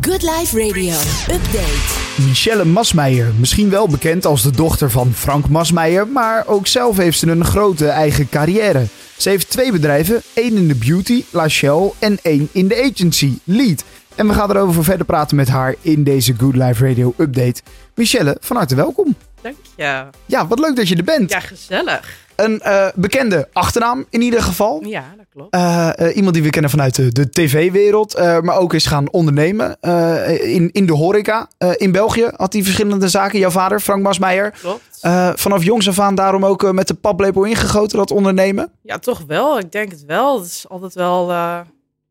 [0.00, 0.94] Good Life Radio.
[1.34, 2.24] Update.
[2.26, 7.18] Michelle Masmeijer, misschien wel bekend als de dochter van Frank Masmeijer, maar ook zelf heeft
[7.18, 8.86] ze een grote eigen carrière.
[9.16, 13.38] Ze heeft twee bedrijven, één in de beauty, La Shell, en één in de agency,
[13.44, 13.84] Lead.
[14.14, 17.62] En we gaan erover verder praten met haar in deze Good Life Radio update.
[17.94, 19.16] Michelle, van harte welkom.
[19.40, 20.06] Dank je.
[20.26, 21.30] Ja, wat leuk dat je er bent.
[21.30, 22.26] Ja, gezellig.
[22.36, 24.82] Een eh, bekende achternaam in ieder geval.
[24.84, 25.54] Ja, dat klopt.
[25.54, 29.10] Eh, eh, iemand die we kennen vanuit de, de tv-wereld, eh, maar ook is gaan
[29.10, 31.48] ondernemen eh, in, in de horeca.
[31.58, 33.38] Eh, in België had hij verschillende zaken.
[33.38, 34.98] Jouw vader, Frank Masmeijer, Klopt.
[35.00, 38.70] eh, vanaf jongs af aan daarom ook eh, met de paplepel ingegoten dat ondernemen.
[38.82, 39.58] ja, toch wel.
[39.58, 40.38] Ik denk het wel.
[40.38, 41.60] Het is altijd wel eh,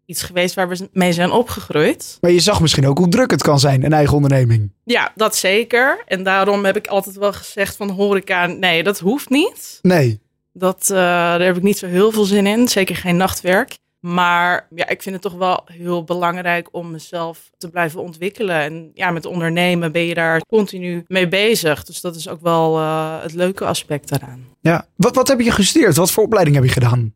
[0.08, 2.18] iets geweest waar we mee zijn opgegroeid.
[2.22, 4.72] Maar je zag misschien ook hoe druk het kan zijn, een eigen onderneming.
[4.84, 6.04] Ja, dat zeker.
[6.08, 9.80] En daarom heb ik altijd wel gezegd van horeca, nee, dat hoeft niet.
[9.82, 10.20] Nee.
[10.54, 12.68] Dat, eh, daar heb ik niet zo heel veel zin in.
[12.68, 13.78] Zeker geen nachtwerk.
[14.00, 18.62] Maar ja, ik vind het toch wel heel belangrijk om mezelf te blijven ontwikkelen.
[18.62, 21.84] En ja, met ondernemen ben je daar continu mee bezig.
[21.84, 24.46] Dus dat is ook wel eh, het leuke aspect daaraan.
[24.62, 24.88] Ja.
[24.96, 25.96] Wat, wat heb je gestudeerd?
[25.96, 27.14] Wat voor opleiding heb je gedaan?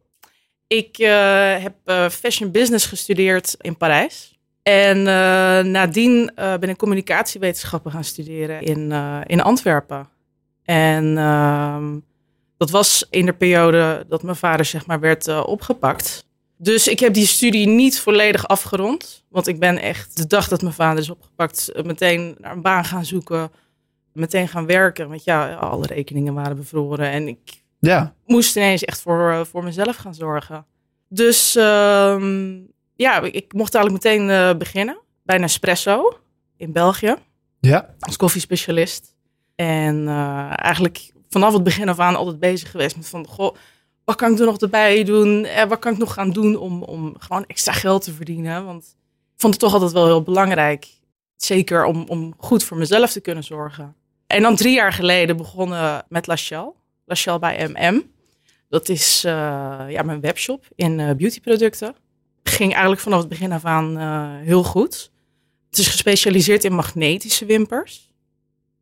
[0.72, 4.40] Ik eh, heb eh, fashion business gestudeerd in Parijs.
[4.64, 8.92] En eh, nadien ben ik communicatiewetenschappen gaan studeren in,
[9.26, 10.10] in Antwerpen.
[10.64, 12.00] En ehm,
[12.58, 16.26] dat was in de periode dat mijn vader zeg maar werd opgepakt.
[16.58, 19.24] Dus ik heb die studie niet volledig afgerond.
[19.30, 22.86] Want ik ben echt de dag dat mijn vader is opgepakt meteen naar een baan
[22.86, 23.52] gaan zoeken.
[24.14, 25.10] Meteen gaan werken.
[25.10, 27.10] Want ja, alle rekeningen waren bevroren.
[27.10, 28.14] En ik Ja.
[28.26, 30.66] moest ineens echt voor, eh, voor mezelf gaan zorgen.
[31.08, 32.60] Dus ehm,
[32.96, 36.18] ja, ik, mocht eigenlijk meteen eh, beginnen bij Nespresso
[36.58, 37.16] in België
[37.60, 37.96] Ja.
[38.00, 39.16] als koffiespecialist.
[39.56, 43.56] En eh, eigenlijk vanaf het begin af aan altijd bezig geweest met van, goh,
[44.04, 45.46] wat kan ik er nog erbij doen?
[45.46, 48.66] En wat kan ik nog gaan doen om, om gewoon extra geld te verdienen?
[48.66, 48.84] Want
[49.34, 50.88] ik vond het toch altijd wel heel belangrijk.
[51.36, 53.96] Zeker om, om goed voor mezelf te kunnen zorgen.
[54.28, 56.36] En dan drie jaar geleden begonnen met La.
[57.06, 58.04] La Shell bij MM.
[58.70, 59.32] Dat is eh,
[59.88, 61.96] ja, mijn webshop in eh, beautyproducten.
[62.44, 65.12] Ging eigenlijk vanaf het begin af aan eh, heel goed.
[65.70, 68.10] Het is gespecialiseerd in magnetische wimpers.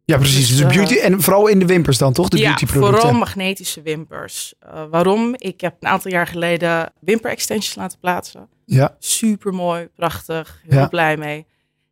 [0.06, 0.58] Ja, precies.
[0.58, 2.30] Dus, beauty, en vooral in de wimpers dan, toch?
[2.30, 3.00] De ja, beautyproducten.
[3.00, 4.54] vooral magnetische wimpers.
[4.90, 5.34] Waarom?
[5.38, 8.50] Ik heb een aantal jaar geleden wimper extensions laten plaatsen.
[8.66, 8.96] Ja.
[9.00, 10.88] Super mooi, prachtig, heel Ja.
[10.88, 11.46] blij mee.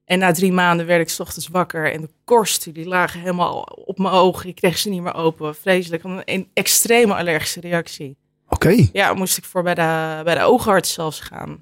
[0.07, 3.59] En na drie maanden werd ik 's ochtends wakker en de korsten die lagen helemaal
[3.85, 4.49] op mijn ogen.
[4.49, 5.55] Ik kreeg ze niet meer open.
[5.55, 8.17] Vreselijk, een, een extreme allergische reactie.
[8.49, 8.87] Oké.
[8.93, 11.61] Ja, moest ik voor bij de, bij de oogarts zelfs gaan.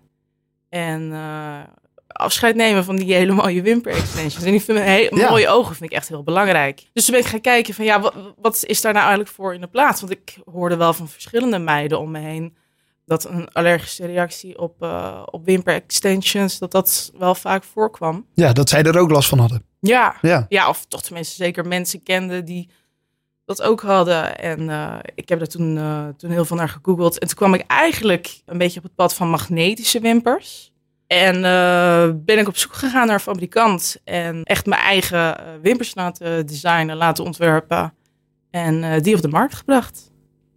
[0.70, 1.60] En eh,
[2.08, 4.46] afscheid nemen van die hele mooie wimper extensions.
[4.46, 5.30] En die vind ik, he- Ja.
[5.30, 6.84] mooie ogen vind ik echt heel belangrijk.
[6.94, 9.54] Dus toen ben ik gaan kijken van ja, wat, wat is daar nou eigenlijk voor
[9.54, 10.00] in de plaats?
[10.02, 12.56] Want ik hoorde wel van verschillende meiden om me heen
[13.06, 18.26] dat een allergische reactie op, eh, op wimper extensions, dat dat wel vaak voorkwam.
[18.34, 19.64] Ja, dat zij er ook last van hadden.
[19.80, 20.46] Ja, Ja.
[20.50, 22.70] ja, of toch tenminste zeker mensen kenden die
[23.46, 24.38] dat ook hadden.
[24.40, 27.20] En eh, ik heb daar toen, eh, toen heel veel naar gegoogeld.
[27.20, 30.74] En toen kwam ik eigenlijk een beetje op het pad van magnetische wimpers.
[31.08, 31.42] En
[32.26, 33.98] ben ik op zoek gegaan naar een fabrikant.
[34.04, 37.94] En echt mijn eigen wimpers laten designen, laten ontwerpen.
[38.52, 40.12] En die op de markt gebracht.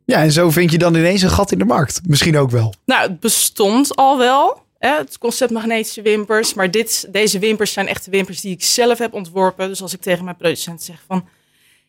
[0.09, 2.01] Ja, en zo vind je dan ineens een gat in de markt.
[2.07, 2.75] Misschien ook wel.
[2.85, 4.63] Nou, het bestond al wel.
[4.79, 6.55] Hè, het concept magnetische wimpers.
[6.55, 9.69] Maar dit, deze wimpers zijn echt de wimpers die ik zelf heb ontworpen.
[9.69, 11.29] Dus als ik tegen mijn producent zeg van...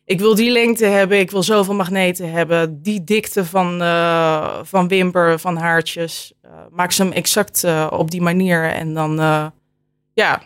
[0.06, 2.81] Ik wil die lengte hebben, ik wil zoveel magneten hebben.
[2.81, 6.34] Die dikte van, eh, van wimper, van haartjes.
[6.41, 8.72] eh, maak ze hem exact eh, op die manier.
[8.72, 9.16] En dan
[10.13, 10.41] ja,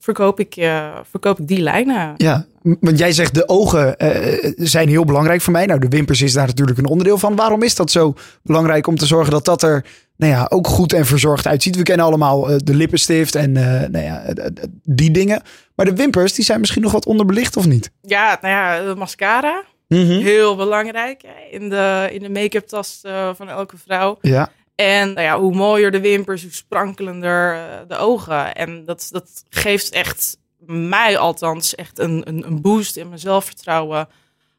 [0.00, 2.14] verkoop, ik, eh, verkoop ik die lijnen.
[2.16, 5.66] Ja, want jij zegt de ogen eh, zijn heel belangrijk voor mij.
[5.66, 7.36] Nou, de wimpers is daar natuurlijk een onderdeel van.
[7.36, 9.84] Waarom is dat zo belangrijk om te zorgen dat dat er
[10.16, 11.76] nou ja, ook goed en verzorgd uitziet?
[11.76, 14.52] We kennen allemaal eh, de lippenstift en eh, nou ja, eh, eh,
[14.84, 15.42] die dingen.
[15.74, 17.90] Maar de wimpers, die zijn misschien nog wat onderbelicht of niet?
[18.02, 19.64] Ja, nou ja, de mascara.
[19.88, 24.18] Heel belangrijk in de, in de make-up tas eh, van elke vrouw.
[24.20, 24.48] Ja,
[24.80, 28.54] En nou ja, hoe mooier de wimpers, hoe sprankelender eh, de ogen.
[28.54, 34.08] En dat, dat geeft echt mij althans echt een, een, een boost in mijn zelfvertrouwen.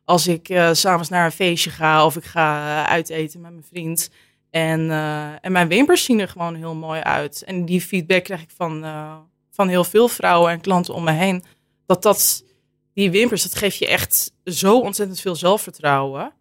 [0.05, 3.65] Als ik s s'avonds naar een feestje ga of ik ga eh, uiteten met mijn
[3.69, 4.09] vriend.
[4.49, 4.91] En,
[5.41, 7.43] en mijn wimpers zien er gewoon heel mooi uit.
[7.43, 8.85] En die feedback krijg ik van,
[9.51, 11.43] van heel veel vrouwen en klanten om me heen.
[11.85, 12.43] Dat dat,
[12.93, 16.33] die wimpers, dat geeft je echt zo ontzettend veel zelfvertrouwen.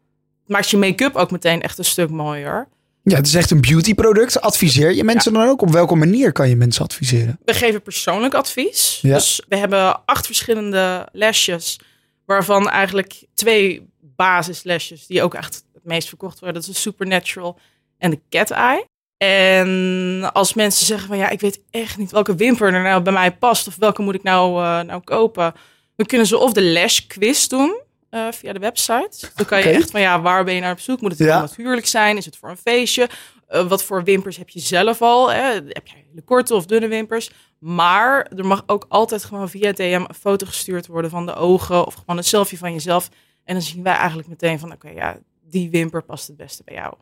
[0.46, 2.69] Maakt je make-up ook meteen echt een stuk mooier.
[3.02, 4.41] Ja het is echt een beautyproduct.
[4.41, 5.62] Adviseer je mensen dan ook?
[5.62, 7.38] Op welke manier kan je mensen adviseren?
[7.44, 8.99] We geven persoonlijk advies.
[9.02, 9.14] Ja.
[9.14, 11.81] Dus we hebben acht verschillende lesjes,
[12.26, 16.61] waarvan eigenlijk twee basislesjes die ook echt het meest verkocht worden.
[16.61, 17.58] Dat is de Supernatural
[17.99, 18.85] en de Cat Eye.
[19.17, 23.12] En als mensen zeggen van ja, ik weet echt niet welke wimper er nou bij
[23.12, 25.55] mij past of welke moet ik nou, uh, nou kopen,
[25.96, 29.28] dan kunnen ze of de lash quiz doen uh, via de website.
[29.34, 31.00] Dan kan je echt van ja, waar ben je naar op zoek?
[31.00, 31.40] Moet het Ja.
[31.40, 32.16] natuurlijk zijn?
[32.16, 33.08] Is het voor een feestje?
[33.50, 35.32] Uh, wat voor wimpers heb je zelf al?
[35.32, 35.42] Hè?
[35.52, 37.30] Heb je hele korte of dunne wimpers?
[37.58, 41.86] Maar er mag ook altijd gewoon via DM een foto gestuurd worden van de ogen
[41.86, 43.08] of gewoon een selfie van jezelf.
[43.44, 46.74] En dan zien wij eigenlijk meteen van oké, ja, die wimper past het beste bij
[46.74, 46.94] jou.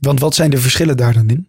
[0.00, 1.48] Want wat zijn de verschillen daar dan in?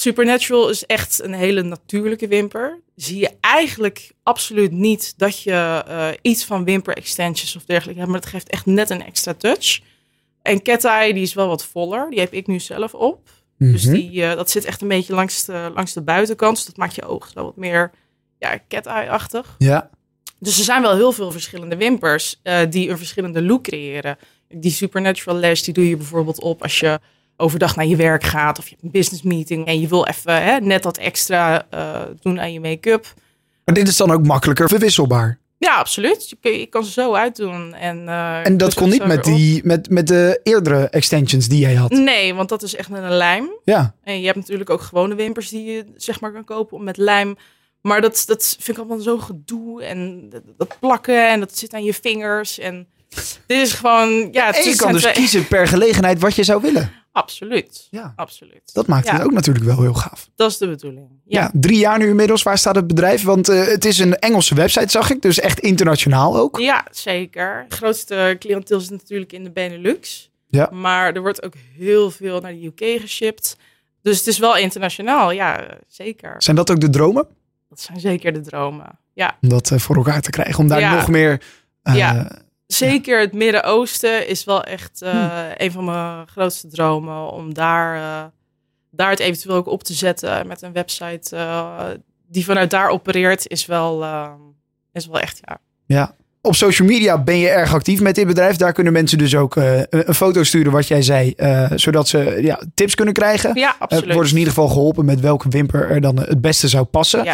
[0.00, 2.80] Supernatural is echt een hele natuurlijke wimper.
[2.96, 8.12] Zie je eigenlijk absoluut niet dat je uh, iets van wimper extensions of dergelijke hebt,
[8.12, 9.80] maar het geeft echt net een extra touch.
[10.42, 12.10] En Cat Eye, die is wel wat voller.
[12.10, 13.28] Die heb ik nu zelf op.
[13.58, 13.94] Dus Mhm.
[13.94, 16.56] die, uh, dat zit echt een beetje langs de, langs de buitenkant.
[16.56, 17.90] Dus dat maakt je oog zo wat meer
[18.38, 19.54] ja, cat eye-achtig.
[19.58, 19.90] Ja.
[20.38, 24.18] Dus er zijn wel heel veel verschillende wimpers uh, die een verschillende look creëren.
[24.48, 27.00] Die Supernatural Lash, die doe je bijvoorbeeld op als je
[27.40, 30.42] overdag naar je werk gaat of je hebt een business meeting en je wil even
[30.42, 33.14] hè, net dat extra uh, doen aan je make-up.
[33.64, 35.38] Maar dit is dan ook makkelijker verwisselbaar.
[35.58, 36.34] Ja, absoluut.
[36.40, 37.74] Je, kan ze zo uitdoen.
[37.74, 41.74] En, uh, en dat kon niet met, die, met, met de eerdere extensions die jij
[41.74, 41.90] had?
[41.90, 43.50] Nee, want dat is echt met een lijm.
[43.64, 43.94] Ja.
[44.02, 47.36] En je hebt natuurlijk ook gewone wimpers die je zeg maar kan kopen met lijm.
[47.80, 49.82] Maar dat, dat vind ik allemaal zo gedoe.
[49.82, 52.58] En dat, dat plakken en dat zit aan je vingers.
[52.58, 52.86] En
[53.46, 54.28] dit is gewoon...
[54.32, 56.92] Ja, en je kan dus kiezen per gelegenheid wat je zou willen.
[57.18, 57.88] Absoluut.
[57.90, 58.12] Ja.
[58.16, 58.70] Absoluut.
[58.72, 59.12] Dat maakt ja.
[59.12, 60.30] het ook natuurlijk wel heel gaaf.
[60.36, 61.08] Dat is de bedoeling.
[61.24, 62.42] Ja, ja drie jaar nu inmiddels.
[62.42, 63.22] Waar staat het bedrijf?
[63.22, 65.22] Want uh, het is een Engelse website, zag ik.
[65.22, 66.58] Dus echt internationaal ook.
[66.58, 67.64] Ja, zeker.
[67.68, 70.30] Het grootste cliënteel zit natuurlijk in de Benelux.
[70.46, 70.68] Ja.
[70.72, 73.56] Maar er wordt ook heel veel naar de UK geshipped.
[74.02, 75.30] Dus het is wel internationaal.
[75.30, 76.34] Ja, zeker.
[76.38, 77.26] Zijn dat ook de dromen?
[77.68, 78.98] Dat zijn zeker de dromen.
[79.12, 79.36] Ja.
[79.40, 80.58] Om dat uh, voor elkaar te krijgen.
[80.58, 80.94] Om daar ja.
[80.94, 81.42] nog meer...
[81.82, 82.42] Uh, ja.
[82.68, 85.52] Zeker het Midden-Oosten is wel echt uh, hmm.
[85.56, 87.32] een van mijn grootste dromen.
[87.32, 88.24] Om daar, uh,
[88.90, 91.84] daar het eventueel ook op te zetten met een website uh,
[92.26, 94.04] die vanuit daar opereert, is wel,
[94.92, 95.58] is wel echt ja.
[95.86, 96.14] Ja.
[96.42, 98.56] Op social media ben je erg actief met dit bedrijf.
[98.56, 101.34] Daar kunnen mensen dus ook een foto sturen, wat jij zei,
[101.74, 103.50] zodat ze ja, tips kunnen krijgen.
[103.54, 104.12] Ja, absoluut.
[104.12, 107.26] Worden ze in ieder geval geholpen met welke wimper er dan het beste zou passen.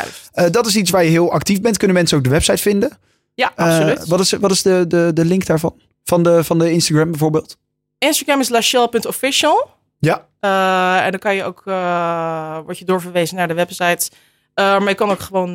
[0.51, 1.77] dat is iets waar je heel actief bent.
[1.77, 2.99] Kunnen mensen ook de website vinden?
[3.35, 3.99] Ja, absoluut.
[3.99, 5.75] Uh, wat is, wat is de, de, de link daarvan?
[6.05, 7.57] Van de, van de Instagram bijvoorbeeld?
[7.99, 9.71] Instagram is lachelle.official.
[9.99, 10.27] Ja.
[10.41, 14.11] Uh, en dan kan je ook, uh, word je doorverwezen naar de website.
[14.11, 15.55] Uh, maar je kan ook gewoon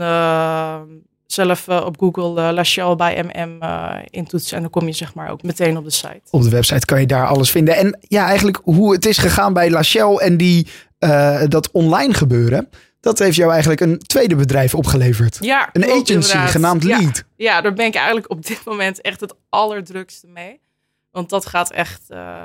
[1.26, 3.60] zelf op Google Lachelle bij MM
[4.10, 4.56] intoetsen.
[4.56, 6.22] En dan kom je zeg maar ook meteen op de site.
[6.30, 7.76] Op de website kan je daar alles vinden.
[7.76, 10.68] En ja, eigenlijk hoe het is gegaan bij Lachelle en die,
[11.48, 12.70] dat online gebeuren.
[13.00, 15.38] Dat heeft jou eigenlijk een tweede bedrijf opgeleverd.
[15.40, 16.50] Ja, een agency inderdaad.
[16.50, 17.00] genaamd ja.
[17.00, 17.24] Lead.
[17.36, 20.60] Ja, daar ben ik eigenlijk op dit moment echt het allerdrukste mee.
[21.12, 22.44] Want dat gaat echt, uh,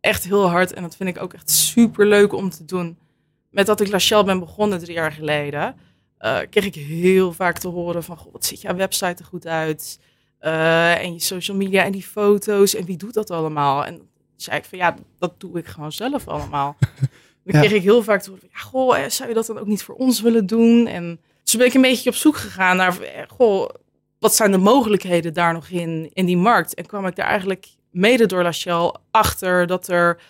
[0.00, 0.72] echt heel hard.
[0.72, 2.98] En dat vind ik ook echt super leuk om te doen.
[3.50, 5.76] Met dat ik Lachelle ben begonnen drie jaar geleden,
[6.20, 9.98] uh, kreeg ik heel vaak te horen van, wat ziet jouw website er goed uit?
[10.40, 13.84] Uh, en je social media en die foto's en wie doet dat allemaal?
[13.84, 14.00] En
[14.36, 16.76] zei ik van, ja, dat doe ik gewoon zelf allemaal.
[17.52, 19.66] Dan kreeg ik heel vaak te horen van, ja, goh, zou je dat dan ook
[19.66, 20.86] niet voor ons willen doen?
[20.86, 23.68] En dus ben ik een beetje op zoek gegaan naar, goh,
[24.18, 26.74] wat zijn de mogelijkheden daar nog in, in die markt?
[26.74, 30.20] En kwam ik daar eigenlijk mede door Lachelle achter dat er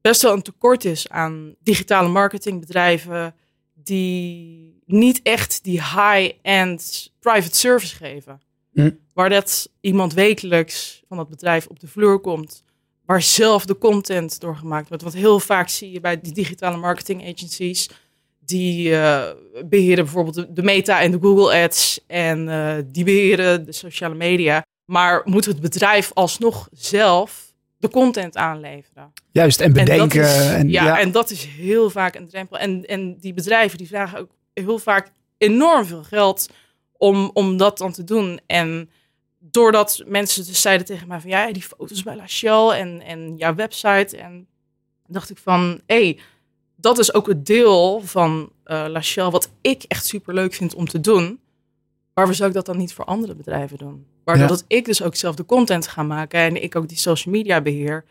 [0.00, 3.34] best wel een tekort is aan digitale marketingbedrijven
[3.74, 8.40] die niet echt die high-end private service geven.
[8.72, 8.90] Hm.
[9.12, 12.64] Waar dat iemand wekelijks van dat bedrijf op de vloer komt,
[13.06, 15.02] waar zelf de content doorgemaakt wordt.
[15.02, 17.90] Want heel vaak zie je bij die digitale marketing agencies,
[18.38, 19.22] die uh,
[19.64, 24.14] beheren bijvoorbeeld de, de, Meta en de Google Ads en uh, die beheren de sociale
[24.14, 24.64] media.
[24.84, 29.12] Maar moet het bedrijf alsnog zelf de content aanleveren?
[29.32, 30.22] Juist, en bedenken.
[30.22, 32.58] En is, en, ja, ja, en dat is heel vaak een drempel.
[32.58, 36.48] En, en die bedrijven die vragen ook heel vaak enorm veel geld
[36.96, 38.40] om, om dat dan te doen.
[38.46, 38.90] En
[39.50, 43.54] doordat mensen dus zeiden tegen mij van ja, die foto's bij Lachelle en, en jouw
[43.54, 44.16] website.
[44.16, 44.46] En
[45.06, 46.18] dacht ik van hé, hey,
[46.76, 50.86] dat is ook het deel van uh, Lachelle wat ik echt super leuk vind om
[50.88, 51.40] te doen.
[52.14, 54.06] Waarom zou ik dat dan niet voor andere bedrijven doen?
[54.24, 54.50] Waardoor Ja.
[54.50, 57.60] dat ik dus ook zelf de content ga maken en ik ook die social media
[57.60, 58.04] beheer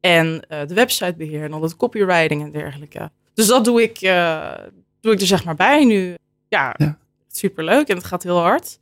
[0.00, 3.10] en eh, de website beheer en al dat copywriting en dergelijke.
[3.34, 4.54] Dus dat doe ik, eh,
[5.00, 6.14] doe ik er zeg maar bij nu.
[6.48, 6.98] Ja, Ja.
[7.28, 8.78] super leuk en het gaat heel hard.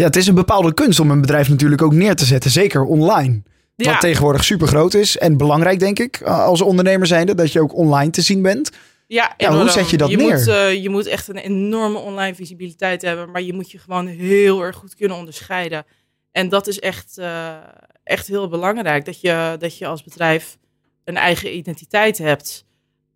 [0.00, 2.50] Ja, het is een bepaalde kunst om een bedrijf natuurlijk ook neer te zetten.
[2.50, 3.42] Zeker online.
[3.76, 5.18] Ja, Wat tegenwoordig super groot is.
[5.18, 7.34] En belangrijk, denk ik, als ondernemer zijnde.
[7.34, 8.70] Dat je ook online te zien bent.
[9.06, 10.38] ja, Ja, hoe zet je dat neer?
[10.38, 14.06] Moet, eh, je moet echt een enorme online visibiliteit hebben, maar je moet je gewoon
[14.06, 15.84] heel erg goed kunnen onderscheiden.
[16.32, 17.54] En dat is echt, eh,
[18.04, 20.58] echt heel belangrijk, dat je, dat je als bedrijf
[21.04, 22.64] een eigen identiteit hebt.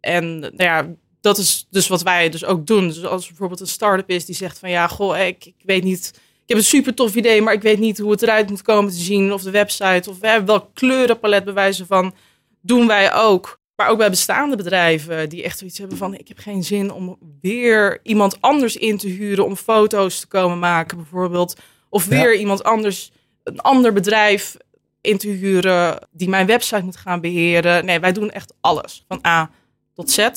[0.00, 0.86] En nou ja,
[1.20, 2.86] dat is dus wat wij dus ook doen.
[2.86, 5.84] Dus als er bijvoorbeeld een start-up is die zegt van ja, goh, ik, ik weet
[5.84, 6.12] niet,
[6.44, 8.90] ik heb een super tof idee, maar ik weet niet hoe het eruit moet komen
[8.90, 12.14] te zien, of de website, of we hebben welk kleurenpalet bewijzen van,
[12.60, 13.62] doen wij ook.
[13.76, 17.18] Maar ook bij bestaande bedrijven die echt zoiets hebben van: ik heb geen zin om
[17.40, 21.56] weer iemand anders in te huren om foto's te komen maken, bijvoorbeeld.
[21.88, 24.56] Of weer iemand anders, een ander bedrijf
[25.00, 27.84] in te huren die mijn website moet gaan beheren.
[27.84, 29.50] Nee, wij doen echt alles van A
[29.94, 30.28] tot Z.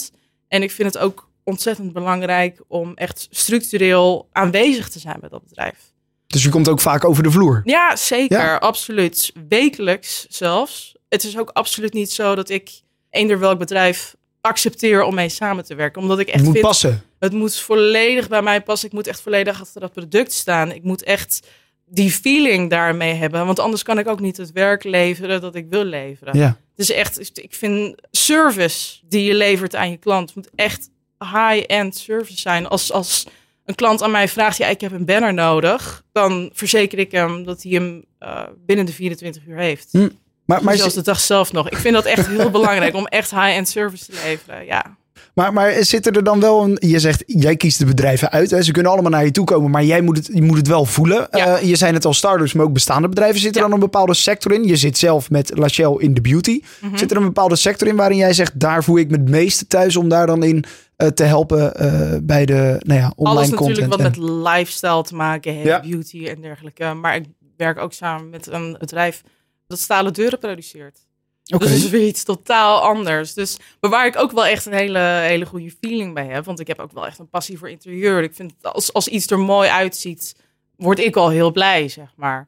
[0.48, 5.44] En ik vind het ook ontzettend belangrijk om echt structureel aanwezig te zijn bij dat
[5.44, 5.96] bedrijf.
[6.28, 7.62] Dus je komt ook vaak over de vloer?
[7.64, 8.60] Ja, zeker.
[8.60, 9.32] Absoluut.
[9.50, 10.96] Wekelijks zelfs.
[11.10, 15.66] Het is ook absoluut niet zo dat ik eender welk bedrijf accepteer om mee samen
[15.66, 16.02] te werken.
[16.02, 17.04] Omdat ik echt het moet vind, passen.
[17.20, 18.88] Het moet volledig bij mij passen.
[18.88, 20.72] Ik moet echt volledig achter dat product staan.
[20.72, 21.48] Ik moet echt
[21.86, 23.46] die feeling daarmee hebben.
[23.46, 26.38] Want anders kan ik ook niet het werk leveren dat ik wil leveren.
[26.38, 26.58] Ja.
[26.76, 32.42] Dus echt, ik vind service die je levert aan je klant moet echt high-end service
[32.42, 32.68] zijn.
[32.68, 33.26] Als, als
[33.68, 37.44] een klant aan mij vraagt, ja, ik heb een banner nodig, dan verzeker ik hem
[37.44, 39.88] dat hij hem uh, binnen de 24 uur heeft.
[39.92, 40.10] Hm.
[40.46, 41.70] Maar, maar Zelfs de dag zelf nog.
[41.70, 44.66] Ik vind dat echt heel belangrijk om echt high-end service te leveren.
[44.66, 44.98] Ja.
[45.34, 46.78] Maar, maar zit er dan wel een.
[46.80, 48.52] Je zegt, jij kiest de bedrijven uit.
[48.52, 48.62] Hè?
[48.62, 50.86] Ze kunnen allemaal naar je toe komen, maar jij moet het, je moet het wel
[50.86, 51.28] voelen.
[51.32, 51.62] Ja.
[51.62, 53.40] Uh, je zijn het al starters, maar ook bestaande bedrijven.
[53.40, 53.62] Zit er Ja.
[53.64, 54.64] dan een bepaalde sector in?
[54.64, 56.62] Je zit zelf met Lachelle in de beauty.
[56.82, 56.98] Mhm.
[56.98, 59.68] Zit er een bepaalde sector in waarin jij zegt, daar voel ik me het meeste
[59.68, 60.64] thuis om daar dan in
[60.98, 63.68] uh, te helpen uh, bij de nou ja, online Alles content?
[63.80, 65.80] natuurlijk wat en- met lifestyle te maken heeft, Ja.
[65.82, 66.94] beauty en dergelijke.
[66.94, 67.26] Maar ik
[67.58, 69.22] werk ook samen met een bedrijf
[69.68, 71.00] dat stalen deuren produceert.
[71.54, 71.64] Oké.
[71.64, 73.34] Dus dat is weer iets totaal anders.
[73.34, 76.46] Dus waar ik ook wel echt een hele, hele goede feeling bij heb.
[76.46, 78.24] Want ik heb ook wel echt een passie voor interieur.
[78.24, 80.36] Ik vind het als, als iets er mooi uitziet,
[80.76, 82.48] word ik al heel blij, zeg maar.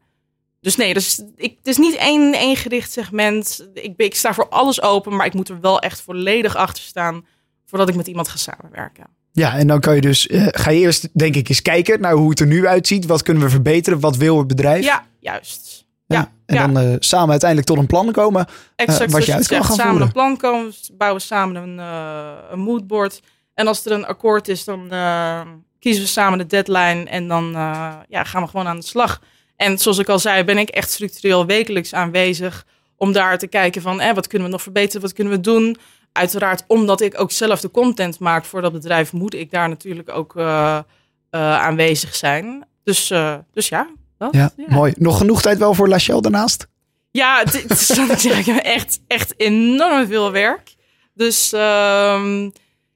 [0.62, 3.68] Dus nee, dus ik, het is niet één, één gericht segment.
[3.74, 7.26] Ik, ik sta voor alles open, maar ik moet er wel echt volledig achter staan
[7.66, 9.06] voordat ik met iemand ga samenwerken.
[9.32, 12.14] Ja, en dan kan je dus, eh, ga je eerst denk ik eens kijken naar
[12.14, 13.06] hoe het er nu uitziet.
[13.06, 14.00] Wat kunnen we verbeteren?
[14.00, 14.86] Wat wil het bedrijf?
[14.86, 15.86] Ja, juist.
[16.18, 16.68] Ja, en ja.
[16.68, 18.46] dan eh, samen uiteindelijk tot een plan komen.
[18.76, 20.08] Exact wat je uit kan gaan Samen voeren.
[20.08, 23.22] een plan komen, we bouwen samen een, eh een moodboard.
[23.54, 25.42] En als er een akkoord is, dan eh,
[25.80, 27.04] kiezen we samen de deadline.
[27.04, 29.22] En dan eh, ja, gaan we gewoon aan de slag.
[29.56, 32.66] En zoals ik al zei, ben ik echt structureel wekelijks aanwezig.
[32.96, 35.78] Om daar te kijken van, eh, wat kunnen we nog verbeteren, wat kunnen we doen.
[36.12, 40.10] Uiteraard, omdat ik ook zelf de content maak voor dat bedrijf, moet ik daar natuurlijk
[40.10, 40.80] ook eh,
[41.30, 42.66] eh, aanwezig zijn.
[42.84, 43.88] Dus, eh, dus ja.
[44.20, 44.94] Dat, Ja, mooi.
[44.98, 46.68] Nog genoeg tijd wel voor Lachelle daarnaast?
[47.12, 48.26] ja, het, het is
[48.62, 50.76] echt, echt enorm veel werk.
[51.14, 52.50] Dus ehm,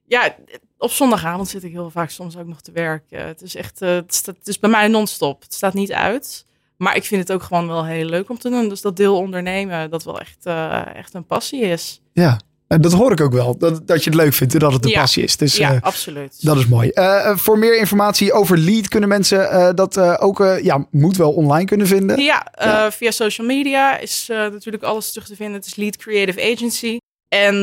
[0.06, 0.36] ja,
[0.78, 3.28] op zondagavond zit ik heel vaak soms ook nog te werken.
[3.28, 5.42] Het is echt, eh, het, staat, het is bij mij non-stop.
[5.42, 6.46] Het staat niet uit.
[6.78, 8.70] Maar ik vind het ook gewoon wel heel leuk om te doen.
[8.70, 12.02] Dus dat deel ondernemen, dat wel echt, eh, echt een passie is.
[12.14, 12.40] Ja,
[12.74, 13.58] en dat hoor ik ook wel.
[13.58, 15.00] Dat, dat je het leuk vindt en dat het de Ja.
[15.00, 15.38] passie is.
[15.38, 16.46] Dus ja, eh, absoluut.
[16.46, 16.90] dat is mooi.
[16.90, 21.66] Eh, eh, voor meer informatie over Lead kunnen mensen dat ook, ja, moet wel online
[21.66, 22.20] kunnen vinden.
[22.22, 22.92] Ja, Ja.
[22.92, 25.56] via social media is natuurlijk alles terug te vinden.
[25.56, 26.98] Het is Lead Creative Agency.
[27.30, 27.62] En uh,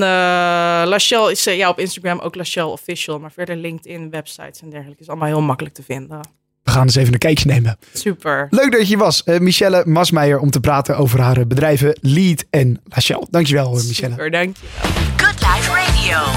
[0.86, 3.18] Lachelle is ja, op Instagram ook Lachelle Official.
[3.18, 6.20] Maar verder LinkedIn, websites en dergelijke is allemaal heel makkelijk te vinden.
[6.62, 7.78] We gaan eens even een kijkje nemen.
[7.92, 8.46] Super.
[8.50, 12.80] Leuk dat je was, eh, Michelle Masmeijer, om te praten over haar bedrijven Lead en
[12.84, 13.26] Lachelle.
[13.30, 14.10] Dankjewel, Michelle.
[14.10, 14.66] Super, dank je.
[14.76, 14.99] Good Life
[16.10, 16.32] Radio.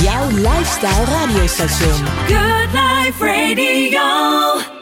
[0.00, 2.04] Jouw lifestyle radiostation.
[2.26, 4.77] Good Life Radio.